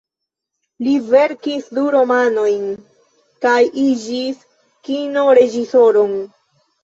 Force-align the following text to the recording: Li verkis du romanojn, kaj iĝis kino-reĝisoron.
Li 0.85 0.93
verkis 1.09 1.67
du 1.77 1.83
romanojn, 1.95 2.63
kaj 3.45 3.59
iĝis 3.83 4.41
kino-reĝisoron. 4.89 6.17